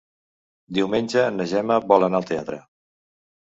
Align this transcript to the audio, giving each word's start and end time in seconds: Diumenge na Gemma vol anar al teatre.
Diumenge 0.77 1.27
na 1.37 1.47
Gemma 1.53 1.79
vol 1.95 2.09
anar 2.11 2.25
al 2.25 2.29
teatre. 2.33 2.61